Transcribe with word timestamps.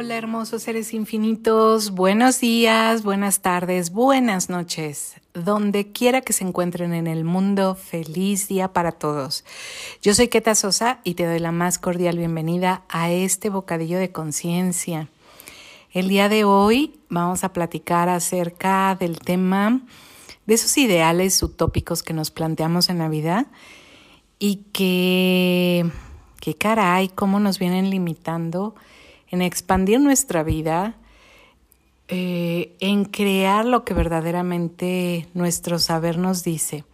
Hola 0.00 0.14
hermosos 0.14 0.62
seres 0.62 0.94
infinitos, 0.94 1.90
buenos 1.90 2.38
días, 2.38 3.02
buenas 3.02 3.40
tardes, 3.40 3.90
buenas 3.90 4.48
noches, 4.48 5.16
donde 5.34 5.90
quiera 5.90 6.20
que 6.20 6.32
se 6.32 6.44
encuentren 6.44 6.94
en 6.94 7.08
el 7.08 7.24
mundo, 7.24 7.74
feliz 7.74 8.46
día 8.46 8.72
para 8.72 8.92
todos. 8.92 9.44
Yo 10.00 10.14
soy 10.14 10.28
Keta 10.28 10.54
Sosa 10.54 11.00
y 11.02 11.14
te 11.14 11.26
doy 11.26 11.40
la 11.40 11.50
más 11.50 11.80
cordial 11.80 12.16
bienvenida 12.16 12.84
a 12.88 13.10
este 13.10 13.50
bocadillo 13.50 13.98
de 13.98 14.12
conciencia. 14.12 15.08
El 15.90 16.08
día 16.08 16.28
de 16.28 16.44
hoy 16.44 17.00
vamos 17.08 17.42
a 17.42 17.52
platicar 17.52 18.08
acerca 18.08 18.94
del 18.94 19.18
tema 19.18 19.80
de 20.46 20.54
esos 20.54 20.78
ideales 20.78 21.42
utópicos 21.42 22.04
que 22.04 22.14
nos 22.14 22.30
planteamos 22.30 22.88
en 22.88 22.98
la 22.98 23.08
vida 23.08 23.46
y 24.38 24.62
que, 24.72 25.90
qué 26.40 26.54
caray, 26.54 27.08
cómo 27.08 27.40
nos 27.40 27.58
vienen 27.58 27.90
limitando 27.90 28.76
en 29.30 29.42
expandir 29.42 30.00
nuestra 30.00 30.42
vida, 30.42 30.96
eh, 32.08 32.76
en 32.80 33.04
crear 33.04 33.64
lo 33.64 33.84
que 33.84 33.94
verdaderamente 33.94 35.28
nuestro 35.34 35.78
saber 35.78 36.18
nos 36.18 36.44
dice. 36.44 36.84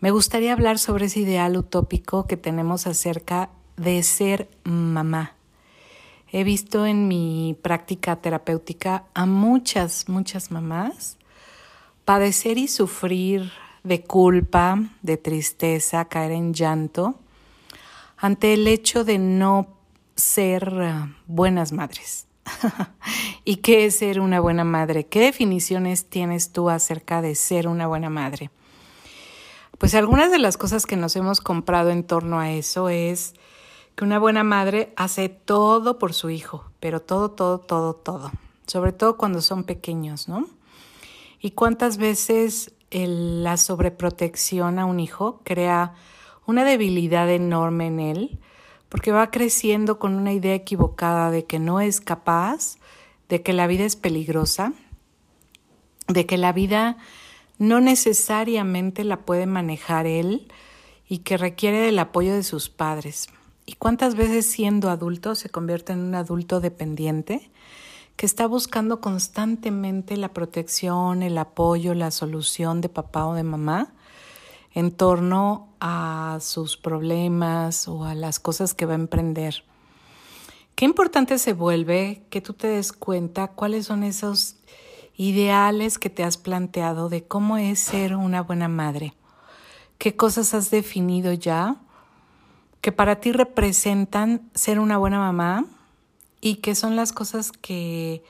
Me 0.00 0.10
gustaría 0.10 0.52
hablar 0.52 0.78
sobre 0.78 1.06
ese 1.06 1.20
ideal 1.20 1.56
utópico 1.56 2.26
que 2.26 2.36
tenemos 2.36 2.86
acerca 2.86 3.50
de 3.76 4.02
ser 4.02 4.48
mamá. 4.64 5.34
He 6.32 6.44
visto 6.44 6.86
en 6.86 7.08
mi 7.08 7.56
práctica 7.60 8.16
terapéutica 8.16 9.04
a 9.14 9.26
muchas, 9.26 10.08
muchas 10.08 10.50
mamás 10.50 11.18
padecer 12.04 12.58
y 12.58 12.66
sufrir 12.66 13.52
de 13.84 14.02
culpa, 14.02 14.82
de 15.02 15.16
tristeza, 15.16 16.06
caer 16.06 16.32
en 16.32 16.52
llanto 16.52 17.14
ante 18.16 18.52
el 18.52 18.66
hecho 18.66 19.04
de 19.04 19.18
no 19.18 19.68
ser 20.20 20.72
eh, 20.80 21.14
buenas 21.26 21.72
madres. 21.72 22.26
¿Y 23.44 23.56
qué 23.56 23.86
es 23.86 23.96
ser 23.98 24.20
una 24.20 24.40
buena 24.40 24.64
madre? 24.64 25.06
¿Qué 25.06 25.20
definiciones 25.20 26.08
tienes 26.08 26.52
tú 26.52 26.70
acerca 26.70 27.22
de 27.22 27.34
ser 27.34 27.68
una 27.68 27.86
buena 27.86 28.10
madre? 28.10 28.50
Pues 29.78 29.94
algunas 29.94 30.30
de 30.30 30.38
las 30.38 30.56
cosas 30.56 30.86
que 30.86 30.96
nos 30.96 31.16
hemos 31.16 31.40
comprado 31.40 31.90
en 31.90 32.04
torno 32.04 32.38
a 32.38 32.50
eso 32.50 32.88
es 32.88 33.34
que 33.94 34.04
una 34.04 34.18
buena 34.18 34.44
madre 34.44 34.92
hace 34.96 35.28
todo 35.28 35.98
por 35.98 36.12
su 36.12 36.30
hijo, 36.30 36.70
pero 36.80 37.00
todo, 37.00 37.30
todo, 37.30 37.58
todo, 37.58 37.94
todo, 37.94 38.30
sobre 38.66 38.92
todo 38.92 39.16
cuando 39.16 39.40
son 39.40 39.64
pequeños, 39.64 40.28
¿no? 40.28 40.46
¿Y 41.40 41.52
cuántas 41.52 41.96
veces 41.96 42.74
la 42.90 43.56
sobreprotección 43.56 44.78
a 44.78 44.84
un 44.84 45.00
hijo 45.00 45.40
crea 45.44 45.94
una 46.46 46.64
debilidad 46.64 47.30
enorme 47.30 47.86
en 47.86 48.00
él? 48.00 48.40
Porque 48.90 49.12
va 49.12 49.30
creciendo 49.30 49.98
con 49.98 50.14
una 50.14 50.34
idea 50.34 50.54
equivocada 50.54 51.30
de 51.30 51.46
que 51.46 51.58
no 51.58 51.80
es 51.80 52.02
capaz, 52.02 52.76
de 53.30 53.42
que 53.42 53.54
la 53.54 53.66
vida 53.66 53.84
es 53.84 53.96
peligrosa, 53.96 54.74
de 56.08 56.26
que 56.26 56.36
la 56.36 56.52
vida 56.52 56.98
no 57.58 57.80
necesariamente 57.80 59.04
la 59.04 59.20
puede 59.20 59.46
manejar 59.46 60.06
él 60.06 60.48
y 61.08 61.18
que 61.18 61.36
requiere 61.36 61.78
del 61.78 61.98
apoyo 62.00 62.34
de 62.34 62.42
sus 62.42 62.68
padres. 62.68 63.28
¿Y 63.64 63.74
cuántas 63.74 64.16
veces 64.16 64.46
siendo 64.46 64.90
adulto 64.90 65.36
se 65.36 65.48
convierte 65.48 65.92
en 65.92 66.00
un 66.00 66.16
adulto 66.16 66.60
dependiente 66.60 67.50
que 68.16 68.26
está 68.26 68.48
buscando 68.48 69.00
constantemente 69.00 70.16
la 70.16 70.32
protección, 70.32 71.22
el 71.22 71.38
apoyo, 71.38 71.94
la 71.94 72.10
solución 72.10 72.80
de 72.80 72.88
papá 72.88 73.26
o 73.26 73.34
de 73.34 73.44
mamá? 73.44 73.92
En 74.72 74.92
torno 74.92 75.68
a 75.80 76.38
sus 76.40 76.76
problemas 76.76 77.88
o 77.88 78.04
a 78.04 78.14
las 78.14 78.38
cosas 78.38 78.74
que 78.74 78.86
va 78.86 78.92
a 78.92 78.96
emprender. 78.96 79.64
Qué 80.74 80.84
importante 80.84 81.38
se 81.38 81.52
vuelve 81.52 82.22
que 82.30 82.40
tú 82.40 82.54
te 82.54 82.68
des 82.68 82.92
cuenta 82.92 83.48
cuáles 83.48 83.86
son 83.86 84.02
esos 84.02 84.56
ideales 85.16 85.98
que 85.98 86.08
te 86.08 86.24
has 86.24 86.36
planteado 86.36 87.08
de 87.08 87.24
cómo 87.24 87.58
es 87.58 87.78
ser 87.78 88.16
una 88.16 88.42
buena 88.42 88.68
madre. 88.68 89.14
¿Qué 89.98 90.16
cosas 90.16 90.54
has 90.54 90.70
definido 90.70 91.32
ya 91.34 91.76
que 92.80 92.92
para 92.92 93.16
ti 93.16 93.32
representan 93.32 94.50
ser 94.54 94.80
una 94.80 94.96
buena 94.96 95.18
mamá 95.18 95.66
y 96.40 96.56
qué 96.56 96.74
son 96.74 96.96
las 96.96 97.12
cosas 97.12 97.52
que 97.52 98.22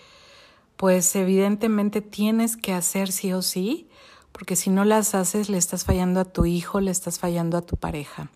pues 0.77 1.15
evidentemente 1.15 2.01
tienes 2.01 2.57
que 2.57 2.72
hacer 2.72 3.12
sí 3.12 3.33
o 3.33 3.43
sí 3.43 3.89
porque 4.33 4.57
si 4.57 4.71
no 4.71 4.85
las 4.85 5.15
haces 5.15 5.49
le 5.49 5.59
estás 5.59 5.85
fallando 5.85 6.21
a 6.21 6.25
tu 6.25 6.47
hijo, 6.47 6.81
le 6.81 6.91
estás 6.91 7.19
fallando 7.19 7.59
a 7.59 7.63
tu 7.63 7.77
pareja. 7.77 8.31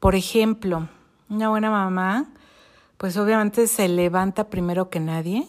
Por 0.00 0.14
ejemplo, 0.14 0.88
una 1.28 1.48
buena 1.48 1.70
mamá, 1.70 2.28
pues 2.96 3.16
obviamente 3.16 3.66
se 3.66 3.88
levanta 3.88 4.48
primero 4.48 4.90
que 4.90 5.00
nadie 5.00 5.46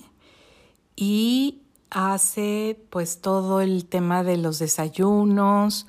y 0.95 1.61
hace 1.89 2.79
pues 2.89 3.21
todo 3.21 3.61
el 3.61 3.85
tema 3.85 4.23
de 4.23 4.37
los 4.37 4.59
desayunos, 4.59 5.87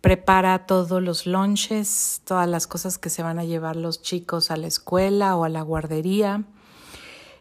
prepara 0.00 0.66
todos 0.66 1.02
los 1.02 1.26
lunches, 1.26 2.20
todas 2.24 2.48
las 2.48 2.66
cosas 2.66 2.98
que 2.98 3.10
se 3.10 3.22
van 3.22 3.38
a 3.38 3.44
llevar 3.44 3.76
los 3.76 4.02
chicos 4.02 4.50
a 4.50 4.56
la 4.56 4.66
escuela 4.66 5.36
o 5.36 5.44
a 5.44 5.48
la 5.48 5.62
guardería. 5.62 6.44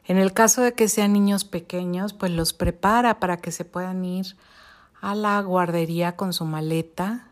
En 0.06 0.18
el 0.18 0.34
caso 0.34 0.62
de 0.62 0.74
que 0.74 0.90
sean 0.90 1.14
niños 1.14 1.46
pequeños, 1.46 2.14
pues 2.14 2.32
los 2.32 2.54
prepara 2.54 3.20
para 3.20 3.38
que 3.38 3.52
se 3.52 3.66
puedan 3.66 4.04
ir 4.04 4.36
a 5.04 5.16
la 5.16 5.42
guardería 5.42 6.16
con 6.16 6.32
su 6.32 6.46
maleta, 6.46 7.28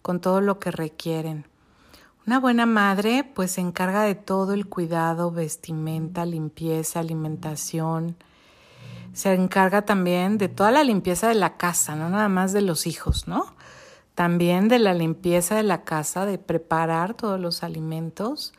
con 0.00 0.18
todo 0.18 0.40
lo 0.40 0.58
que 0.58 0.70
requieren. 0.70 1.44
Una 2.26 2.40
buena 2.40 2.64
madre 2.64 3.22
pues 3.34 3.50
se 3.52 3.60
encarga 3.60 4.02
de 4.04 4.14
todo 4.14 4.54
el 4.54 4.66
cuidado, 4.66 5.30
vestimenta, 5.30 6.24
limpieza, 6.24 7.00
alimentación. 7.00 8.16
Se 9.12 9.34
encarga 9.34 9.82
también 9.82 10.38
de 10.38 10.48
toda 10.48 10.70
la 10.70 10.84
limpieza 10.84 11.28
de 11.28 11.34
la 11.34 11.58
casa, 11.58 11.96
no 11.96 12.08
nada 12.08 12.30
más 12.30 12.54
de 12.54 12.62
los 12.62 12.86
hijos, 12.86 13.28
¿no? 13.28 13.44
También 14.14 14.68
de 14.68 14.78
la 14.78 14.94
limpieza 14.94 15.54
de 15.54 15.64
la 15.64 15.84
casa, 15.84 16.24
de 16.24 16.38
preparar 16.38 17.12
todos 17.12 17.38
los 17.38 17.62
alimentos. 17.62 18.54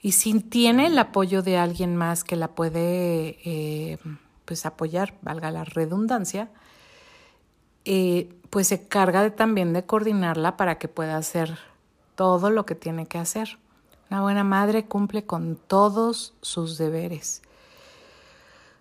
Y 0.00 0.12
si 0.12 0.40
tiene 0.40 0.86
el 0.86 0.98
apoyo 0.98 1.42
de 1.42 1.58
alguien 1.58 1.96
más 1.96 2.24
que 2.24 2.36
la 2.36 2.48
puede 2.48 3.40
eh, 3.44 3.98
pues 4.46 4.64
apoyar, 4.64 5.18
valga 5.20 5.50
la 5.50 5.64
redundancia, 5.64 6.48
eh, 7.86 8.28
pues 8.50 8.66
se 8.66 8.86
carga 8.88 9.30
también 9.30 9.72
de 9.72 9.86
coordinarla 9.86 10.56
para 10.56 10.76
que 10.78 10.88
pueda 10.88 11.16
hacer 11.16 11.56
todo 12.16 12.50
lo 12.50 12.66
que 12.66 12.74
tiene 12.74 13.06
que 13.06 13.18
hacer. 13.18 13.58
Una 14.10 14.22
buena 14.22 14.44
madre 14.44 14.86
cumple 14.86 15.24
con 15.24 15.56
todos 15.56 16.34
sus 16.42 16.78
deberes. 16.78 17.42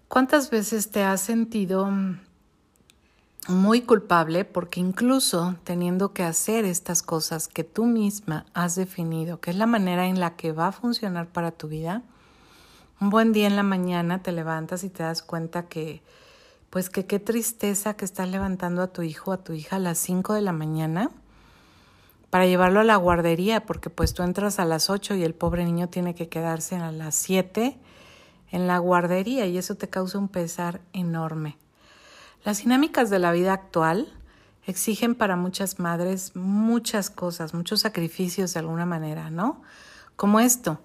¿Cuántas 0.08 0.50
veces 0.50 0.90
te 0.90 1.04
has 1.04 1.22
sentido 1.22 1.90
muy 3.48 3.82
culpable 3.82 4.44
porque 4.44 4.80
incluso 4.80 5.56
teniendo 5.64 6.14
que 6.14 6.24
hacer 6.24 6.66
estas 6.66 7.04
cosas 7.04 7.48
que 7.48 7.64
tú 7.64 7.86
misma 7.86 8.46
has 8.56 8.76
definido, 8.76 9.40
que 9.40 9.52
es 9.52 9.58
la 9.58 9.68
manera 9.68 10.08
en 10.08 10.20
la 10.20 10.36
que 10.36 10.52
va 10.52 10.68
a 10.68 10.72
funcionar 10.72 11.28
para 11.28 11.52
tu 11.52 11.68
vida, 11.68 12.02
un 13.00 13.12
buen 13.12 13.34
día 13.34 13.46
en 13.46 13.56
la 13.56 13.64
mañana 13.64 14.24
te 14.24 14.32
levantas 14.32 14.84
y 14.84 14.90
te 14.90 15.04
das 15.04 15.22
cuenta 15.22 15.68
que 15.68 16.02
pues 16.75 16.90
que 16.90 17.06
qué 17.06 17.22
tristeza 17.22 17.94
que 17.94 18.03
estás 18.03 18.28
levantando 18.28 18.81
a 18.81 18.88
tu 18.88 19.02
hijo, 19.02 19.31
a 19.31 19.38
tu 19.38 19.53
hija 19.53 19.78
a 19.78 19.80
las 19.80 19.97
5 19.97 20.34
de 20.34 20.41
la 20.41 20.52
mañana 20.52 21.09
para 22.30 22.47
llevarlo 22.47 22.81
a 22.81 22.84
la 22.84 22.97
guardería, 22.97 23.66
porque 23.66 23.90
pues 23.90 24.13
tú 24.13 24.24
entras 24.24 24.59
a 24.59 24.66
las 24.66 24.90
8 24.90 25.16
y 25.16 25.24
el 25.24 25.34
pobre 25.34 25.64
niño 25.64 25.88
tiene 25.88 26.16
que 26.16 26.28
quedarse 26.28 26.75
a 26.75 26.91
las 26.91 27.16
7 27.16 27.78
en 28.52 28.68
la 28.68 28.78
guardería 28.80 29.46
y 29.46 29.58
eso 29.58 29.75
te 29.75 29.88
causa 29.88 30.18
un 30.18 30.28
pesar 30.28 30.81
enorme. 30.91 31.58
Las 32.44 32.58
dinámicas 32.58 33.09
de 33.09 33.19
la 33.19 33.31
vida 33.31 33.53
actual 33.53 34.12
exigen 34.68 35.16
para 35.16 35.38
muchas 35.38 35.80
madres 35.80 36.35
muchas 36.35 37.09
cosas, 37.09 37.53
muchos 37.53 37.79
sacrificios 37.79 38.53
de 38.53 38.59
alguna 38.59 38.85
manera, 38.85 39.29
¿no? 39.29 39.61
Como 40.17 40.41
esto, 40.41 40.82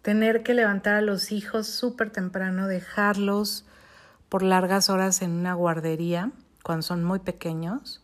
tener 0.00 0.42
que 0.42 0.54
levantar 0.54 0.94
a 0.94 1.02
los 1.02 1.32
hijos 1.32 1.66
súper 1.66 2.08
temprano, 2.08 2.66
dejarlos 2.66 3.66
por 4.34 4.42
largas 4.42 4.90
horas 4.90 5.22
en 5.22 5.30
una 5.30 5.54
guardería 5.54 6.32
cuando 6.64 6.82
son 6.82 7.04
muy 7.04 7.20
pequeños, 7.20 8.00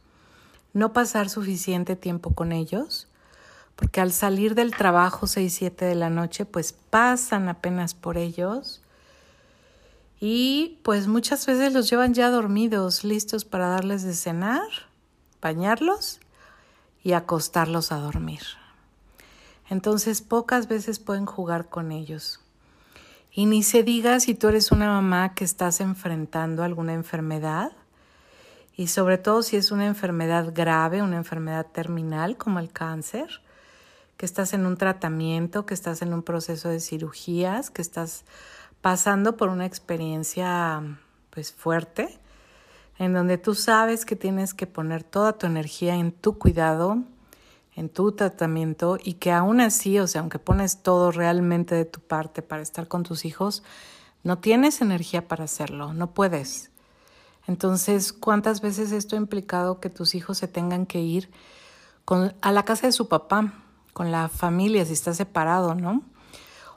no 0.73 0.93
pasar 0.93 1.29
suficiente 1.29 1.97
tiempo 1.97 2.37
con 2.37 2.53
ellos, 2.53 3.09
porque 3.75 4.01
al 4.01 4.13
salir 4.13 4.55
del 4.55 4.71
trabajo 4.71 5.27
6, 5.27 5.53
7 5.53 5.85
de 5.87 5.97
la 5.97 6.09
noche, 6.09 6.45
pues 6.45 6.73
pasan 6.73 7.49
apenas 7.49 7.95
por 7.95 8.17
ellos 8.17 8.81
y 10.21 10.79
pues 10.85 11.09
muchas 11.09 11.45
veces 11.47 11.73
los 11.73 11.91
llevan 11.91 12.15
ya 12.15 12.31
dormidos, 12.31 13.03
listos 13.03 13.45
para 13.45 13.67
darles 13.67 14.05
de 14.05 14.15
cenar, 14.15 14.69
bañarlos 15.43 16.21
y 17.03 17.15
acostarlos 17.15 17.91
a 17.91 17.97
dormir. 17.97 18.43
Entonces 19.69 20.23
pocas 20.23 20.69
veces 20.69 21.01
pueden 21.01 21.27
jugar 21.27 21.69
con 21.69 21.91
ellos. 21.91 22.39
Y 23.33 23.47
ni 23.47 23.63
se 23.63 23.83
diga 23.83 24.19
si 24.19 24.35
tú 24.35 24.49
eres 24.49 24.73
una 24.73 24.89
mamá 24.89 25.35
que 25.35 25.45
estás 25.45 25.81
enfrentando 25.81 26.65
alguna 26.65 26.95
enfermedad 26.95 27.73
y 28.77 28.89
sobre 28.89 29.19
todo 29.19 29.43
si 29.43 29.57
es 29.57 29.71
una 29.71 29.87
enfermedad 29.87 30.53
grave, 30.55 31.03
una 31.03 31.17
enfermedad 31.17 31.67
terminal 31.67 32.37
como 32.37 32.59
el 32.59 32.73
cáncer, 32.73 33.43
que 34.17 34.27
estás 34.27 34.53
en 34.53 34.67
un 34.67 34.77
tratamiento, 34.77 35.65
que 35.65 35.75
estás 35.75 36.03
en 36.03 36.13
un 36.13 36.23
proceso 36.23 36.69
de 36.69 36.81
cirugías, 36.81 37.71
que 37.71 37.83
estás 37.83 38.25
pasando 38.81 39.37
por 39.37 39.49
una 39.49 39.67
experiencia 39.67 40.83
pues 41.31 41.53
fuerte, 41.53 42.19
en 42.99 43.13
donde 43.13 43.39
tú 43.39 43.55
sabes 43.55 44.05
que 44.05 44.17
tienes 44.17 44.55
que 44.55 44.67
poner 44.67 45.05
toda 45.05 45.35
tu 45.39 45.47
energía 45.47 45.95
en 45.95 46.13
tu 46.13 46.39
cuidado, 46.39 47.05
en 47.81 47.89
tu 47.89 48.13
tratamiento 48.13 48.99
y 49.03 49.15
que 49.15 49.33
aún 49.33 49.59
así, 49.63 49.99
o 49.99 50.07
sea, 50.07 50.21
aunque 50.21 50.39
pones 50.39 50.83
todo 50.83 51.11
realmente 51.11 51.75
de 51.75 51.87
tu 51.87 52.01
parte 52.01 52.43
para 52.43 52.61
estar 52.61 52.89
con 52.89 53.05
tus 53.05 53.25
hijos, 53.25 53.63
no 54.23 54.39
tienes 54.39 54.83
energía 54.83 55.27
para 55.27 55.45
hacerlo, 55.45 55.95
no 55.95 56.13
puedes. 56.13 56.71
Entonces, 57.47 58.13
¿cuántas 58.13 58.61
veces 58.61 58.93
esto 58.93 59.17
ha 59.17 59.19
implicado 59.19 59.81
que 59.81 59.89
tus 59.89 60.15
hijos 60.15 60.37
se 60.37 60.47
tengan 60.47 60.85
que 60.85 61.01
ir 61.01 61.31
a 62.43 62.53
la 62.53 62.65
casa 62.67 62.87
de 62.87 62.93
su 62.93 63.09
papá, 63.09 63.55
con 63.95 64.13
la 64.13 64.29
familia, 64.29 64.85
si 64.85 64.93
está 64.93 65.15
separado, 65.15 65.75
¿no? 65.75 66.03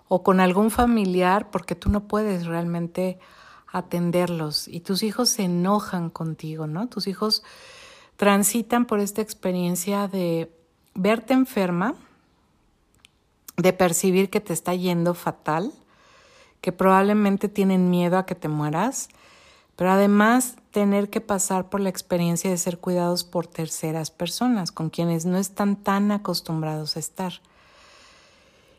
O 0.08 0.24
con 0.24 0.40
algún 0.40 0.72
familiar 0.72 1.52
porque 1.52 1.76
tú 1.76 1.90
no 1.90 2.08
puedes 2.08 2.46
realmente 2.46 3.20
atenderlos 3.68 4.70
y 4.70 4.80
tus 4.80 5.04
hijos 5.04 5.28
se 5.28 5.44
enojan 5.44 6.10
contigo, 6.10 6.66
¿no? 6.66 6.88
Tus 6.88 7.08
hijos 7.08 7.44
transitan 8.16 8.86
por 8.86 9.02
esta 9.02 9.22
experiencia 9.22 10.08
de 10.08 10.63
verte 10.96 11.34
enferma, 11.34 11.96
de 13.58 13.74
percibir 13.74 14.30
que 14.30 14.40
te 14.40 14.54
está 14.54 14.74
yendo 14.74 15.14
fatal, 15.14 15.72
que 16.62 16.72
probablemente 16.72 17.50
tienen 17.50 17.90
miedo 17.90 18.18
a 18.18 18.26
que 18.26 18.36
te 18.36 18.48
mueras, 18.48 19.10
pero 19.76 19.92
además 19.92 20.56
tener 20.72 21.10
que 21.10 21.22
pasar 21.22 21.70
por 21.70 21.80
la 21.80 21.90
experiencia 21.90 22.50
de 22.50 22.58
ser 22.58 22.80
cuidados 22.80 23.24
por 23.24 23.48
terceras 23.48 24.12
personas, 24.12 24.72
con 24.72 24.90
quienes 24.90 25.26
no 25.26 25.38
están 25.38 25.76
tan 25.76 26.12
acostumbrados 26.12 26.96
a 26.96 27.00
estar. 27.00 27.34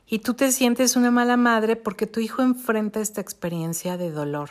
Y 0.06 0.20
tú 0.20 0.34
te 0.34 0.52
sientes 0.52 0.96
una 0.96 1.10
mala 1.10 1.36
madre 1.36 1.76
porque 1.76 2.06
tu 2.06 2.20
hijo 2.20 2.42
enfrenta 2.42 3.00
esta 3.00 3.20
experiencia 3.20 3.96
de 3.96 4.10
dolor. 4.10 4.50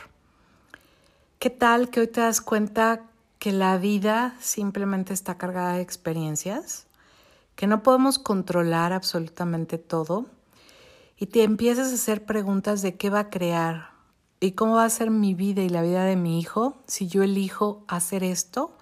¿Qué 1.39 1.50
tal 1.50 1.89
que 1.89 2.00
hoy 2.00 2.07
te 2.07 2.21
das 2.21 2.42
cuenta 2.42 3.01
que 3.39 3.51
la 3.51 3.77
vida 3.77 4.36
simplemente 4.39 5.13
está 5.13 5.38
cargada 5.38 5.74
de 5.74 5.81
experiencias? 5.81 6.88
Que 7.56 7.68
no 7.68 7.84
podemos 7.84 8.20
controlar 8.20 8.94
absolutamente 8.94 9.78
todo 9.78 10.26
y 11.18 11.28
te 11.28 11.44
empiezas 11.44 11.92
a 11.92 11.96
hacer 11.96 12.26
preguntas 12.26 12.82
de 12.82 12.96
qué 12.96 13.10
va 13.10 13.20
a 13.20 13.30
crear 13.30 13.92
y 14.40 14.52
cómo 14.54 14.76
va 14.76 14.86
a 14.86 14.90
ser 14.90 15.10
mi 15.10 15.34
vida 15.34 15.62
y 15.62 15.70
la 15.70 15.82
vida 15.82 16.04
de 16.04 16.16
mi 16.16 16.40
hijo 16.40 16.78
si 16.88 17.08
yo 17.08 17.24
elijo 17.24 17.86
hacer 17.88 18.24
esto 18.24 18.76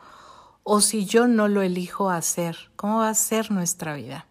o 0.63 0.81
si 0.81 1.05
yo 1.05 1.27
no 1.27 1.47
lo 1.47 1.61
elijo 1.61 2.09
hacer, 2.09 2.71
cómo 2.75 2.99
va 2.99 3.09
a 3.09 3.15
ser 3.15 3.51
nuestra 3.51 3.95
vida. 3.95 4.25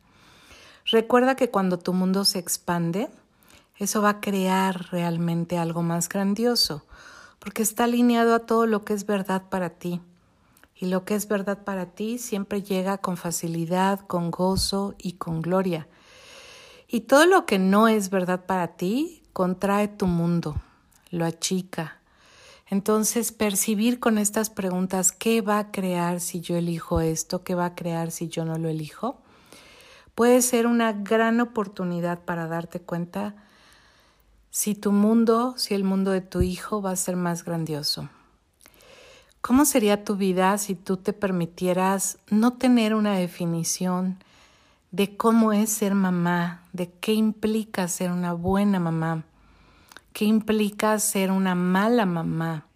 Recuerda 0.87 1.37
que 1.37 1.51
cuando 1.51 1.79
tu 1.79 1.93
mundo 1.93 2.25
se 2.25 2.39
expande, 2.39 3.09
eso 3.77 4.03
va 4.03 4.11
a 4.11 4.21
crear 4.21 4.91
realmente 4.91 5.59
algo 5.59 5.83
más 5.83 6.09
grandioso 6.09 6.85
porque 7.39 7.63
está 7.63 7.85
alineado 7.85 8.35
a 8.35 8.41
todo 8.41 8.67
lo 8.67 8.85
que 8.85 8.93
es 8.93 9.07
verdad 9.07 9.45
para 9.49 9.71
ti. 9.71 10.01
Y 10.81 10.87
lo 10.87 11.05
que 11.05 11.15
es 11.15 11.29
verdad 11.29 11.63
para 11.63 11.87
ti 11.93 12.17
siempre 12.17 12.63
llega 12.63 12.97
con 12.97 13.19
facilidad, 13.19 14.01
con 14.01 14.31
gozo 14.31 14.95
y 14.97 15.13
con 15.13 15.43
gloria. 15.43 15.87
Y 16.89 17.01
todo 17.03 17.27
lo 17.27 17.45
que 17.45 17.59
no 17.59 17.87
es 17.87 18.09
verdad 18.09 18.47
para 18.47 18.77
ti 18.77 19.23
contrae 19.35 19.89
tu 19.89 20.07
mundo, 20.07 20.57
lo 21.11 21.27
achica. 21.27 21.99
Entonces, 22.67 23.31
percibir 23.31 24.01
con 24.01 24.17
estas 24.17 24.49
preguntas, 24.49 25.13
¿qué 25.13 25.43
va 25.43 25.59
a 25.59 25.71
crear 25.71 26.19
si 26.19 26.41
yo 26.41 26.57
elijo 26.57 27.03
esto? 27.03 27.45
¿Qué 27.45 27.55
va 27.55 27.67
a 27.67 27.75
crear 27.75 28.11
si 28.11 28.29
yo 28.29 28.47
no 28.47 28.57
lo 28.57 28.71
elijo? 28.71 29.21
Puede 30.15 30.41
ser 30.41 30.67
una 30.67 30.95
gran 30.95 31.43
oportunidad 31.43 32.25
para 32.25 32.47
darte 32.47 32.81
cuenta 32.81 33.35
si 34.49 34.75
tu 34.75 34.93
mundo, 34.93 35.55
si 35.59 35.75
el 35.75 35.85
mundo 35.85 36.11
de 36.11 36.23
tu 36.23 36.41
hijo 36.41 36.81
va 36.81 36.93
a 36.93 36.97
ser 36.97 37.17
más 37.17 37.45
grandioso. 37.45 38.09
¿Cómo 39.41 39.65
sería 39.65 40.05
tu 40.05 40.17
vida 40.17 40.57
si 40.59 40.75
tú 40.75 40.97
te 40.99 41.13
permitieras 41.13 42.19
no 42.31 42.53
tener 42.53 42.95
una 42.95 43.15
definición 43.15 44.23
de 44.91 45.17
cómo 45.17 45.53
es 45.53 45.71
ser 45.71 45.95
mamá, 45.95 46.63
de 46.73 46.91
qué 47.01 47.15
implica 47.15 47.89
ser 47.89 48.11
una 48.11 48.35
buena 48.35 48.79
mamá, 48.79 49.25
qué 50.13 50.27
implica 50.27 50.99
ser 50.99 51.31
una 51.31 51.55
mala 51.55 52.05
mamá? 52.05 52.67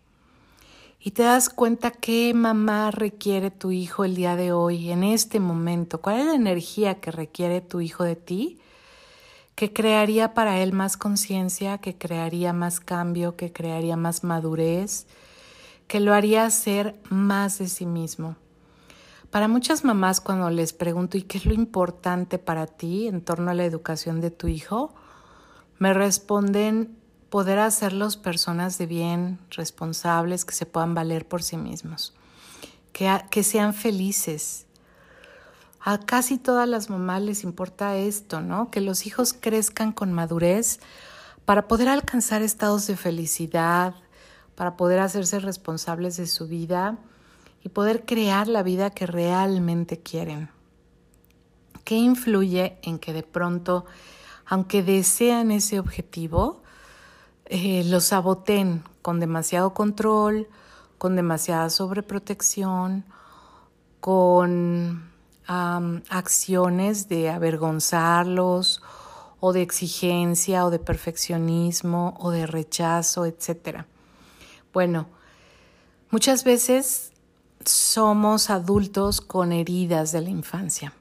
Y 0.99 1.11
te 1.11 1.23
das 1.23 1.51
cuenta 1.51 1.91
qué 1.91 2.33
mamá 2.33 2.91
requiere 2.91 3.51
tu 3.51 3.71
hijo 3.71 4.05
el 4.05 4.15
día 4.15 4.35
de 4.37 4.53
hoy, 4.53 4.91
en 4.91 5.05
este 5.05 5.41
momento, 5.41 6.01
cuál 6.01 6.21
es 6.21 6.27
la 6.27 6.35
energía 6.35 7.01
que 7.01 7.11
requiere 7.11 7.61
tu 7.61 7.83
hijo 7.83 8.05
de 8.05 8.17
ti 8.17 8.59
que 9.55 9.73
crearía 9.73 10.35
para 10.35 10.61
él 10.61 10.73
más 10.73 10.97
conciencia, 10.97 11.79
que 11.79 11.97
crearía 11.97 12.53
más 12.53 12.81
cambio, 12.81 13.37
que 13.37 13.53
crearía 13.53 13.97
más 13.97 14.25
madurez, 14.25 15.07
que 15.87 16.01
lo 16.01 16.15
haría 16.15 16.49
ser 16.51 16.99
más 17.11 17.59
de 17.59 17.69
sí 17.69 17.87
mismo. 17.87 18.37
Para 19.31 19.49
muchas 19.49 19.85
mamás 19.85 20.21
cuando 20.21 20.49
les 20.51 20.73
pregunto, 20.73 21.19
¿y 21.19 21.23
qué 21.23 21.39
es 21.39 21.47
lo 21.47 21.55
importante 21.55 22.39
para 22.39 22.67
ti 22.67 23.09
en 23.09 23.21
torno 23.21 23.51
a 23.51 23.55
la 23.55 23.65
educación 23.65 24.21
de 24.21 24.31
tu 24.31 24.47
hijo? 24.47 24.95
Me 25.79 25.93
responden 25.93 26.97
poder 27.31 27.59
hacerlos 27.59 28.17
personas 28.17 28.79
de 28.79 28.87
bien, 28.87 29.41
responsables, 29.51 30.45
que 30.45 30.55
se 30.55 30.67
puedan 30.67 30.95
valer 30.95 31.27
por 31.27 31.43
sí 31.43 31.57
mismos, 31.57 32.15
que, 32.93 33.13
que 33.31 33.43
sean 33.43 33.75
felices, 33.75 34.65
a 35.87 35.99
casi 35.99 36.39
todas 36.39 36.67
las 36.67 36.89
mamás 36.89 37.21
les 37.21 37.45
importa 37.45 37.97
esto, 37.97 38.41
¿no? 38.41 38.71
Que 38.71 38.81
los 38.81 39.07
hijos 39.07 39.35
crezcan 39.35 39.93
con 39.93 40.15
madurez 40.15 40.81
para 41.45 41.69
poder 41.69 41.91
alcanzar 41.91 42.41
estados 42.41 42.87
de 42.87 42.97
felicidad, 42.97 43.95
para 44.55 44.77
poder 44.77 45.01
hacerse 45.01 45.41
responsables 45.41 46.17
de 46.17 46.27
su 46.27 46.47
vida 46.47 46.99
y 47.63 47.71
poder 47.71 48.05
crear 48.05 48.47
la 48.49 48.63
vida 48.63 48.91
que 48.91 49.07
realmente 49.07 49.99
quieren. 49.99 50.51
¿Qué 51.85 51.97
influye 51.97 52.79
en 52.83 52.99
que 52.99 53.13
de 53.13 53.23
pronto, 53.23 53.85
aunque 54.47 54.83
desean 54.83 55.51
ese 55.51 55.79
objetivo, 55.79 56.63
eh, 57.47 57.85
lo 57.85 58.01
saboten 58.01 58.83
con 59.03 59.21
demasiado 59.21 59.75
control, 59.75 60.49
con 60.97 61.17
demasiada 61.17 61.69
sobreprotección, 61.69 63.05
con 64.01 65.13
acciones 65.47 67.09
de 67.09 67.29
avergonzarlos 67.29 68.83
o 69.41 69.53
de 69.53 69.61
exigencia 69.61 70.65
o 70.65 70.71
de 70.71 70.79
perfeccionismo 70.79 72.17
o 72.19 72.31
de 72.31 72.47
rechazo, 72.47 73.27
etc. 73.27 73.85
Bueno, 74.75 75.07
muchas 76.11 76.43
veces 76.43 77.13
somos 77.65 78.51
adultos 78.51 79.21
con 79.21 79.53
heridas 79.53 80.11
de 80.11 80.21
la 80.21 80.31
infancia. 80.31 80.93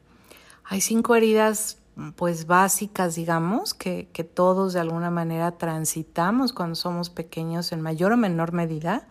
Hay 0.64 0.80
cinco 0.80 1.16
heridas 1.16 1.80
pues 2.16 2.46
básicas, 2.46 3.16
digamos, 3.16 3.74
que, 3.74 4.10
que 4.14 4.24
todos 4.24 4.74
de 4.74 4.80
alguna 4.80 5.10
manera 5.10 5.58
transitamos 5.58 6.54
cuando 6.54 6.76
somos 6.76 7.10
pequeños 7.10 7.72
en 7.72 7.82
mayor 7.82 8.12
o 8.12 8.18
menor 8.18 8.52
medida 8.52 9.08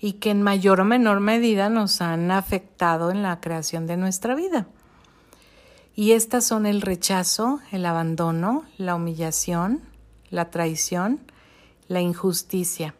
y 0.00 0.14
que 0.14 0.30
en 0.30 0.42
mayor 0.42 0.80
o 0.80 0.84
menor 0.84 1.20
medida 1.20 1.68
nos 1.68 2.00
han 2.00 2.32
afectado 2.32 3.12
en 3.12 3.22
la 3.22 3.40
creación 3.40 3.86
de 3.86 3.96
nuestra 3.96 4.34
vida. 4.34 4.66
Y 5.94 6.10
estas 6.10 6.44
son 6.44 6.66
el 6.66 6.82
rechazo, 6.82 7.60
el 7.70 7.86
abandono, 7.86 8.64
la 8.78 8.96
humillación, 8.96 9.80
la 10.28 10.50
traición, 10.50 11.20
la 11.86 12.00
injusticia. 12.00 12.96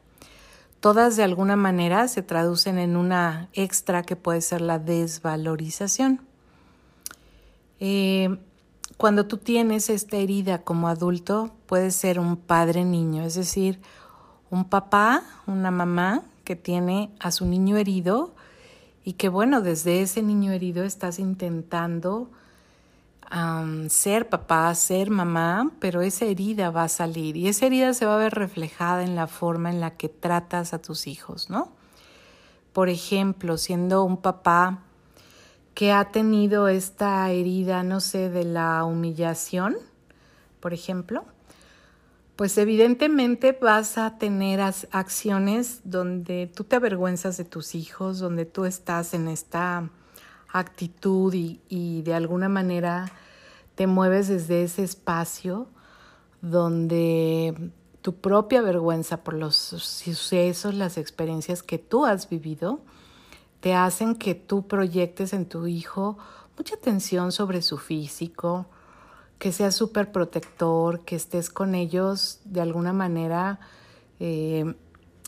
Todas 0.87 1.17
de 1.17 1.25
alguna 1.25 1.57
manera 1.57 2.07
se 2.07 2.23
traducen 2.23 2.79
en 2.79 2.97
una 2.97 3.49
extra 3.55 4.05
que 4.05 4.15
puede 4.15 4.41
ser 4.41 4.61
la 4.61 4.79
desvalorización. 4.79 6.21
Eh, 7.81 8.39
cuando 8.97 9.27
tú 9.27 9.39
tienes 9.39 9.91
esta 9.91 10.17
herida 10.17 10.63
como 10.63 10.87
adulto, 10.87 11.51
puedes 11.67 11.97
ser 11.97 12.21
un 12.21 12.37
padre 12.37 12.85
niño, 12.85 13.25
es 13.25 13.35
decir, 13.35 13.81
un 14.49 14.65
papá, 14.65 15.25
una 15.49 15.73
mamá 15.73 16.23
que 16.45 16.55
tiene 16.55 17.11
a 17.19 17.33
su 17.33 17.47
niño 17.47 17.77
herido 17.77 18.33
y 19.03 19.15
que 19.15 19.29
bueno, 19.29 19.63
desde 19.63 20.03
ese 20.03 20.23
niño 20.23 20.53
herido 20.53 20.85
estás 20.85 21.19
intentando 21.19 22.31
ser 23.89 24.29
papá, 24.29 24.75
ser 24.75 25.11
mamá, 25.11 25.73
pero 25.81 26.01
esa 26.03 26.25
herida 26.25 26.71
va 26.71 26.85
a 26.85 26.89
salir 26.89 27.37
y 27.37 27.49
esa 27.49 27.67
herida 27.67 27.93
se 27.95 28.07
va 28.07 28.15
a 28.15 28.19
ver 28.19 28.35
reflejada 28.35 29.03
en 29.03 29.17
la 29.17 29.27
forma 29.27 29.71
en 29.71 29.81
la 29.81 29.97
que 29.97 30.09
tratas 30.09 30.73
a 30.73 30.81
tus 30.81 31.07
hijos, 31.07 31.51
¿no? 31.51 31.73
Por 32.73 32.89
ejemplo, 32.89 33.57
siendo 33.59 34.05
un 34.05 34.19
papá 34.19 34.81
que 35.75 35.93
ha 35.93 36.11
tenido 36.11 36.69
esta 36.69 37.31
herida, 37.31 37.83
no 37.83 38.01
sé, 38.01 38.31
de 38.31 38.45
la 38.45 38.85
humillación, 38.85 39.77
por 40.61 40.73
ejemplo, 40.73 41.25
pues 42.37 42.57
evidentemente 42.59 43.59
vas 43.61 43.99
a 43.99 44.19
tener 44.19 44.61
acciones 44.61 45.81
donde 45.85 46.51
tú 46.55 46.65
te 46.65 46.77
avergüenzas 46.77 47.39
de 47.39 47.45
tus 47.45 47.75
hijos, 47.75 48.19
donde 48.19 48.45
tú 48.45 48.67
estás 48.67 49.15
en 49.15 49.29
esta 49.29 49.89
actitud 50.53 51.33
y, 51.35 52.03
de 52.03 52.15
alguna 52.15 52.49
manera 52.49 53.11
te 53.75 53.87
mueves 53.87 54.29
desde 54.29 54.63
ese 54.63 54.83
espacio 54.85 55.67
donde 56.41 57.73
tu 58.01 58.15
propia 58.15 58.63
vergüenza 58.63 59.23
por 59.23 59.35
los 59.35 59.57
sucesos, 59.57 60.75
las 60.75 60.97
experiencias 60.97 61.63
que 61.63 61.79
tú 61.79 62.07
has 62.07 62.29
vivido, 62.31 62.81
te 63.61 63.75
hacen 63.75 64.15
que 64.15 64.35
tú 64.35 64.67
proyectes 64.67 65.33
en 65.33 65.47
tu 65.47 65.67
hijo 65.67 66.17
mucha 66.57 66.77
atención 66.77 67.33
sobre 67.33 67.61
su 67.63 67.79
físico, 67.79 68.67
que 69.39 69.53
seas 69.53 69.75
súper 69.75 70.13
protector, 70.13 71.01
que 71.01 71.17
estés 71.17 71.51
con 71.51 71.75
ellos 71.75 72.41
de 72.45 72.63
alguna 72.63 72.93
manera 72.93 73.61
eh, 74.21 74.75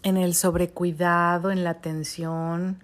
en 0.03 0.17
el 0.17 0.35
sobrecuidado, 0.35 1.51
en 1.51 1.65
la 1.65 1.71
atención, 1.71 2.81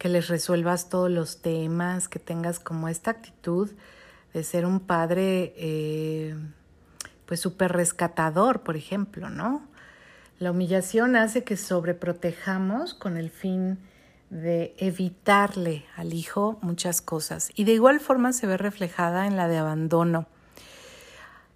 que 0.00 0.08
les 0.08 0.28
resuelvas 0.28 0.88
todos 0.88 1.10
los 1.10 1.42
temas, 1.42 2.08
que 2.08 2.18
tengas 2.18 2.58
como 2.58 2.88
esta 2.88 3.10
actitud 3.10 3.68
de 4.32 4.44
ser 4.44 4.64
un 4.64 4.80
padre 4.80 5.52
eh, 5.58 6.34
pues 7.26 7.40
súper 7.40 7.72
rescatador, 7.72 8.62
por 8.62 8.78
ejemplo, 8.78 9.28
¿no? 9.28 9.62
La 10.38 10.52
humillación 10.52 11.16
hace 11.16 11.44
que 11.44 11.58
sobreprotejamos 11.58 12.94
con 12.94 13.18
el 13.18 13.28
fin 13.28 13.78
de 14.30 14.74
evitarle 14.78 15.84
al 15.96 16.14
hijo 16.14 16.58
muchas 16.62 17.02
cosas 17.02 17.50
y 17.54 17.64
de 17.64 17.74
igual 17.74 18.00
forma 18.00 18.32
se 18.32 18.46
ve 18.46 18.56
reflejada 18.56 19.26
en 19.26 19.36
la 19.36 19.48
de 19.48 19.58
abandono 19.58 20.28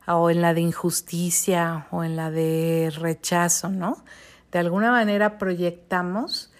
o 0.06 0.28
en 0.28 0.42
la 0.42 0.52
de 0.52 0.60
injusticia 0.60 1.86
o 1.90 2.04
en 2.04 2.14
la 2.14 2.30
de 2.30 2.92
rechazo, 2.94 3.70
¿no? 3.70 4.04
De 4.52 4.58
alguna 4.58 4.90
manera 4.90 5.38
proyectamos 5.38 6.50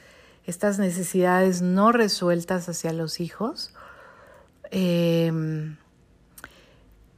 estas 0.47 0.79
necesidades 0.79 1.63
no 1.63 1.93
resueltas 1.93 2.69
hacia 2.69 2.93
los 2.93 3.21
hijos, 3.21 3.73
em, 4.71 5.77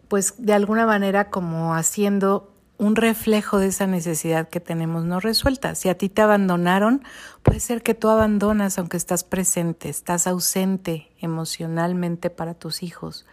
pues 0.09 0.35
de 0.39 0.53
alguna 0.53 0.87
manera 0.87 1.31
como 1.31 1.75
haciendo 1.75 2.53
un 2.79 2.95
reflejo 2.95 3.59
de 3.59 3.69
esa 3.69 3.87
necesidad 3.87 4.49
que 4.49 4.61
tenemos 4.61 5.05
no 5.05 5.19
resuelta. 5.19 5.75
Si 5.75 5.89
a 5.89 5.97
ti 5.97 6.09
te 6.09 6.23
abandonaron, 6.23 7.03
puede 7.43 7.61
ser 7.61 7.83
que 7.83 7.95
tú 7.95 8.09
abandonas 8.11 8.79
aunque 8.79 8.97
estás 8.97 9.25
presente, 9.25 9.89
estás 9.89 10.27
ausente 10.27 11.11
emocionalmente 11.19 12.29
para 12.31 12.55
tus 12.55 12.83
hijos. 12.83 13.27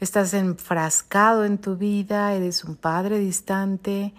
Estás 0.00 0.34
enfrascado 0.34 1.44
en 1.44 1.58
tu 1.58 1.76
vida, 1.76 2.32
eres 2.34 2.64
un 2.64 2.74
padre 2.74 3.18
distante, 3.18 4.14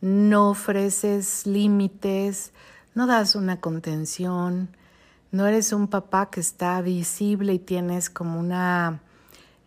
no 0.00 0.50
ofreces 0.50 1.46
límites, 1.46 2.52
no 2.98 3.06
das 3.06 3.36
una 3.36 3.60
contención, 3.60 4.70
no 5.30 5.46
eres 5.46 5.72
un 5.72 5.86
papá 5.86 6.30
que 6.30 6.40
está 6.40 6.82
visible 6.82 7.54
y 7.54 7.60
tienes 7.60 8.10
como 8.10 8.40
una 8.40 9.02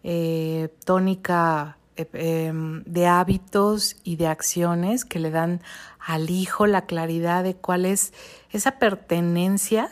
eh, 0.03 0.67
tónica 0.83 1.77
eh, 1.95 2.09
em, 2.11 2.83
de 2.83 3.07
hábitos 3.07 3.95
y 4.03 4.17
de 4.17 4.27
acciones 4.27 5.05
que 5.05 5.19
le 5.19 5.31
dan 5.31 5.61
al 5.97 6.29
hijo 6.29 6.67
la 6.67 6.85
claridad 6.85 7.45
de 7.45 7.55
cuál 7.55 7.85
es 7.85 8.11
esa 8.49 8.79
pertenencia 8.79 9.89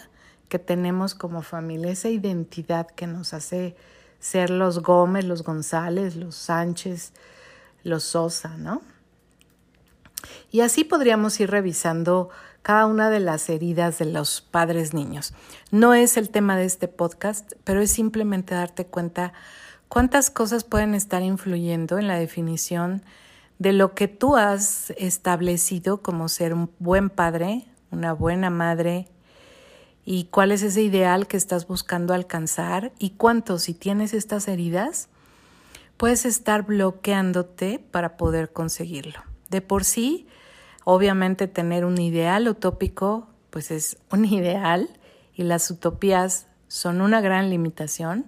que 0.50 0.60
tenemos 0.60 1.16
como 1.16 1.42
familia, 1.42 1.94
esa 1.94 2.10
identidad 2.10 2.88
que 2.88 3.08
nos 3.08 3.34
hace 3.34 3.78
ser 4.20 4.50
los 4.50 4.82
Gómez, 4.82 5.24
los 5.24 5.44
González, 5.44 6.18
los 6.18 6.36
Sánchez, 6.36 7.14
los 7.84 8.04
Sosa, 8.04 8.58
¿no? 8.58 8.82
Y 10.52 10.62
así 10.62 10.84
podríamos 10.84 11.40
ir 11.40 11.50
revisando 11.50 12.30
cada 12.62 12.86
una 12.86 13.10
de 13.10 13.20
las 13.20 13.50
heridas 13.50 14.00
de 14.00 14.06
los 14.06 14.42
padres 14.42 14.94
niños. 14.94 15.34
No 15.72 15.94
es 15.94 16.18
el 16.18 16.30
tema 16.30 16.58
de 16.58 16.66
este 16.66 16.88
podcast, 16.88 17.54
pero 17.64 17.82
es 17.82 17.92
simplemente 17.92 18.56
darte 18.56 18.86
cuenta 18.86 19.34
¿Cuántas 19.90 20.30
cosas 20.30 20.64
pueden 20.64 20.94
estar 20.94 21.24
influyendo 21.24 21.98
en 21.98 22.08
la 22.08 22.20
definición 22.20 23.02
de 23.58 23.74
lo 23.74 23.96
que 23.96 24.08
tú 24.08 24.36
has 24.36 24.92
establecido 24.92 26.04
como 26.04 26.30
ser 26.30 26.54
un 26.54 26.70
buen 26.78 27.10
padre, 27.10 27.66
una 27.90 28.14
buena 28.14 28.52
madre? 28.52 29.08
¿Y 30.06 30.26
cuál 30.26 30.52
es 30.52 30.62
ese 30.62 30.84
ideal 30.84 31.26
que 31.26 31.38
estás 31.38 31.66
buscando 31.66 32.14
alcanzar? 32.14 32.92
¿Y 33.00 33.12
cuánto, 33.12 33.58
si 33.58 33.74
tienes 33.74 34.14
estas 34.14 34.48
heridas, 34.48 35.10
puedes 35.98 36.24
estar 36.24 36.68
bloqueándote 36.68 37.80
para 37.80 38.16
poder 38.16 38.54
conseguirlo? 38.54 39.29
De 39.50 39.62
por 39.62 39.84
sí, 39.84 40.28
obviamente 40.84 41.48
tener 41.48 41.86
un 41.86 42.00
ideal 42.00 42.48
utópico, 42.48 43.28
pues 43.50 43.72
es 43.72 43.98
un 44.12 44.26
ideal 44.34 44.90
y 45.34 45.44
las 45.44 45.70
utopías 45.72 46.48
son 46.68 47.02
una 47.02 47.22
gran 47.22 47.50
limitación 47.50 48.26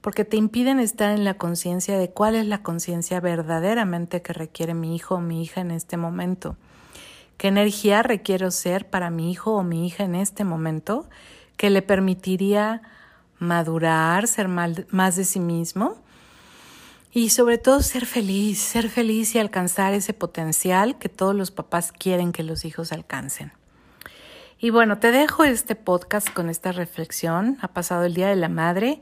porque 0.00 0.26
te 0.26 0.36
impiden 0.36 0.80
estar 0.80 1.12
en 1.12 1.24
la 1.24 1.38
conciencia 1.38 1.96
de 1.96 2.10
cuál 2.10 2.34
es 2.34 2.46
la 2.46 2.62
conciencia 2.62 3.20
verdaderamente 3.20 4.20
que 4.20 4.34
requiere 4.34 4.74
mi 4.74 4.94
hijo 4.94 5.14
o 5.14 5.20
mi 5.20 5.42
hija 5.42 5.62
en 5.62 5.70
este 5.70 5.96
momento. 5.96 6.56
¿Qué 7.38 7.48
energía 7.48 8.02
requiero 8.02 8.50
ser 8.50 8.90
para 8.90 9.08
mi 9.08 9.30
hijo 9.30 9.54
o 9.54 9.62
mi 9.62 9.86
hija 9.86 10.04
en 10.04 10.14
este 10.14 10.44
momento 10.44 11.08
que 11.56 11.70
le 11.70 11.80
permitiría 11.80 12.82
madurar, 13.38 14.28
ser 14.28 14.48
más 14.48 15.16
de 15.16 15.24
sí 15.24 15.40
mismo? 15.40 15.96
Y 17.16 17.30
sobre 17.30 17.58
todo 17.58 17.80
ser 17.80 18.06
feliz, 18.06 18.58
ser 18.58 18.90
feliz 18.90 19.36
y 19.36 19.38
alcanzar 19.38 19.94
ese 19.94 20.12
potencial 20.12 20.98
que 20.98 21.08
todos 21.08 21.32
los 21.32 21.52
papás 21.52 21.92
quieren 21.92 22.32
que 22.32 22.42
los 22.42 22.64
hijos 22.64 22.90
alcancen. 22.90 23.52
Y 24.58 24.70
bueno, 24.70 24.98
te 24.98 25.12
dejo 25.12 25.44
este 25.44 25.76
podcast 25.76 26.28
con 26.28 26.50
esta 26.50 26.72
reflexión. 26.72 27.56
Ha 27.60 27.68
pasado 27.68 28.02
el 28.02 28.14
Día 28.14 28.28
de 28.28 28.34
la 28.34 28.48
Madre 28.48 29.00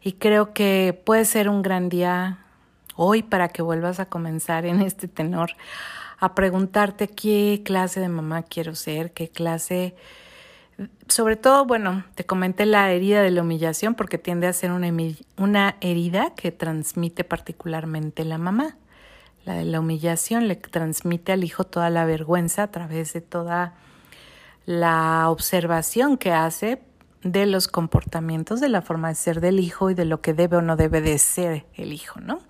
y 0.00 0.12
creo 0.12 0.52
que 0.52 1.02
puede 1.04 1.24
ser 1.24 1.48
un 1.48 1.62
gran 1.62 1.88
día 1.88 2.46
hoy 2.94 3.24
para 3.24 3.48
que 3.48 3.60
vuelvas 3.60 3.98
a 3.98 4.06
comenzar 4.06 4.64
en 4.64 4.80
este 4.80 5.08
tenor 5.08 5.50
a 6.20 6.36
preguntarte 6.36 7.08
qué 7.08 7.62
clase 7.64 7.98
de 7.98 8.08
mamá 8.08 8.44
quiero 8.44 8.76
ser, 8.76 9.12
qué 9.12 9.30
clase, 9.30 9.96
sobre 11.08 11.36
todo, 11.36 11.64
bueno, 11.64 12.04
te 12.14 12.24
comenté 12.24 12.66
la 12.66 12.90
herida 12.92 13.22
de 13.22 13.30
la 13.30 13.42
humillación 13.42 13.94
porque 13.94 14.18
tiende 14.18 14.46
a 14.46 14.52
ser 14.52 14.70
una, 14.70 14.92
una 15.36 15.76
herida 15.80 16.34
que 16.36 16.52
transmite 16.52 17.24
particularmente 17.24 18.24
la 18.24 18.38
mamá. 18.38 18.76
La 19.44 19.54
de 19.54 19.64
la 19.64 19.80
humillación 19.80 20.46
le 20.46 20.56
transmite 20.56 21.32
al 21.32 21.42
hijo 21.42 21.64
toda 21.64 21.90
la 21.90 22.04
vergüenza 22.04 22.64
a 22.64 22.70
través 22.70 23.12
de 23.12 23.20
toda 23.20 23.74
la 24.66 25.30
observación 25.30 26.18
que 26.18 26.32
hace 26.32 26.82
de 27.22 27.46
los 27.46 27.66
comportamientos, 27.66 28.60
de 28.60 28.68
la 28.68 28.82
forma 28.82 29.08
de 29.08 29.14
ser 29.14 29.40
del 29.40 29.58
hijo 29.58 29.90
y 29.90 29.94
de 29.94 30.04
lo 30.04 30.20
que 30.20 30.34
debe 30.34 30.58
o 30.58 30.62
no 30.62 30.76
debe 30.76 31.00
de 31.00 31.18
ser 31.18 31.64
el 31.74 31.92
hijo, 31.92 32.20
¿no? 32.20 32.40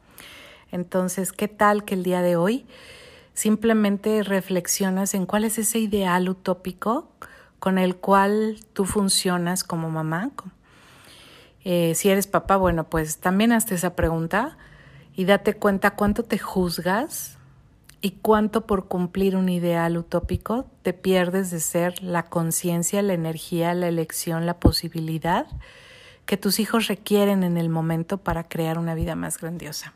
Entonces, 0.70 1.32
¿qué 1.32 1.48
tal 1.48 1.84
que 1.84 1.94
el 1.94 2.02
día 2.02 2.20
de 2.20 2.36
hoy 2.36 2.66
simplemente 3.32 4.22
reflexionas 4.22 5.14
en 5.14 5.24
cuál 5.24 5.44
es 5.44 5.58
ese 5.58 5.78
ideal 5.78 6.28
utópico 6.28 7.08
con 7.58 7.78
el 7.78 7.96
cual 7.96 8.60
tú 8.72 8.84
funcionas 8.84 9.64
como 9.64 9.90
mamá? 9.90 10.30
Eh, 11.64 11.94
si 11.94 12.08
eres 12.08 12.26
papá, 12.26 12.56
bueno, 12.56 12.84
pues 12.84 13.18
también 13.18 13.52
hazte 13.52 13.74
esa 13.74 13.94
pregunta 13.94 14.56
y 15.14 15.24
date 15.24 15.54
cuenta 15.54 15.92
cuánto 15.92 16.22
te 16.22 16.38
juzgas 16.38 17.38
y 18.00 18.12
cuánto 18.12 18.66
por 18.66 18.86
cumplir 18.86 19.36
un 19.36 19.48
ideal 19.48 19.96
utópico 19.96 20.66
te 20.82 20.92
pierdes 20.92 21.50
de 21.50 21.60
ser 21.60 22.02
la 22.02 22.24
conciencia, 22.24 23.02
la 23.02 23.14
energía, 23.14 23.74
la 23.74 23.88
elección, 23.88 24.46
la 24.46 24.60
posibilidad 24.60 25.46
que 26.24 26.36
tus 26.36 26.60
hijos 26.60 26.86
requieren 26.86 27.42
en 27.42 27.56
el 27.56 27.68
momento 27.68 28.18
para 28.18 28.44
crear 28.44 28.78
una 28.78 28.94
vida 28.94 29.16
más 29.16 29.38
grandiosa. 29.38 29.94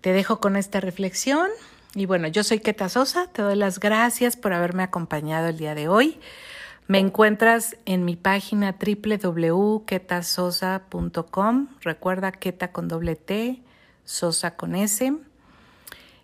Te 0.00 0.12
dejo 0.12 0.38
con 0.38 0.56
esta 0.56 0.80
reflexión 0.80 1.48
y 1.94 2.06
bueno, 2.06 2.26
yo 2.28 2.42
soy 2.42 2.60
Keta 2.60 2.88
Sosa, 2.88 3.26
te 3.26 3.42
doy 3.42 3.56
las 3.56 3.78
gracias 3.78 4.36
por 4.36 4.54
haberme 4.54 4.82
acompañado 4.82 5.48
el 5.48 5.58
día 5.58 5.74
de 5.74 5.88
hoy. 5.88 6.18
Me 6.88 6.98
encuentras 6.98 7.76
en 7.84 8.06
mi 8.06 8.16
página 8.16 8.78
www.ketasosa.com. 8.78 11.68
Recuerda 11.80 12.32
Keta 12.32 12.72
con 12.72 12.88
doble 12.88 13.16
T, 13.16 13.60
Sosa 14.04 14.56
con 14.56 14.74
S. 14.74 15.12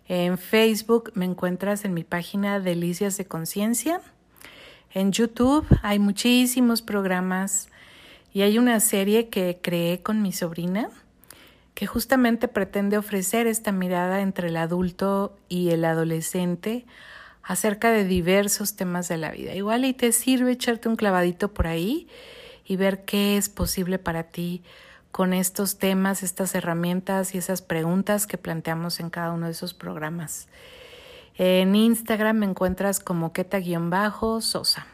En 0.07 0.39
Facebook 0.39 1.11
me 1.13 1.25
encuentras 1.25 1.85
en 1.85 1.93
mi 1.93 2.03
página 2.03 2.59
Delicias 2.59 3.15
de 3.17 3.25
Conciencia. 3.25 4.01
En 4.91 5.11
YouTube 5.11 5.67
hay 5.83 5.99
muchísimos 5.99 6.81
programas 6.81 7.69
y 8.33 8.41
hay 8.41 8.57
una 8.57 8.79
serie 8.79 9.29
que 9.29 9.59
creé 9.61 10.01
con 10.01 10.23
mi 10.23 10.33
sobrina 10.33 10.89
que 11.79 11.87
justamente 11.87 12.49
pretende 12.49 12.97
ofrecer 12.97 13.47
esta 13.47 13.71
mirada 13.71 14.19
entre 14.19 14.49
el 14.49 14.57
adulto 14.57 15.37
y 15.47 15.69
el 15.69 15.85
adolescente 15.85 16.85
acerca 17.41 17.89
de 17.91 18.03
diversos 18.03 18.75
temas 18.75 19.07
de 19.07 19.15
la 19.15 19.31
vida. 19.31 19.55
Igual 19.55 19.85
y 19.85 19.93
te 19.93 20.11
sirve 20.11 20.51
echarte 20.51 20.89
un 20.89 20.97
clavadito 20.97 21.53
por 21.53 21.67
ahí 21.67 22.09
y 22.65 22.75
ver 22.75 23.05
qué 23.05 23.37
es 23.37 23.47
posible 23.47 23.97
para 23.97 24.23
ti 24.23 24.61
con 25.11 25.31
estos 25.31 25.77
temas, 25.77 26.21
estas 26.21 26.53
herramientas 26.53 27.33
y 27.33 27.37
esas 27.37 27.61
preguntas 27.61 28.27
que 28.27 28.37
planteamos 28.37 28.99
en 28.99 29.09
cada 29.09 29.31
uno 29.31 29.45
de 29.45 29.53
esos 29.53 29.73
programas. 29.73 30.49
En 31.37 31.75
Instagram 31.75 32.39
me 32.39 32.45
encuentras 32.45 32.99
como 32.99 33.31
queta-sosa. 33.31 34.85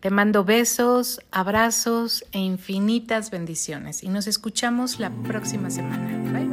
Te 0.00 0.10
mando 0.10 0.44
besos, 0.44 1.20
abrazos 1.30 2.24
e 2.32 2.38
infinitas 2.38 3.30
bendiciones 3.30 4.02
y 4.02 4.08
nos 4.08 4.26
escuchamos 4.26 5.00
la 5.00 5.10
próxima 5.10 5.70
semana. 5.70 6.06
Bye. 6.32 6.45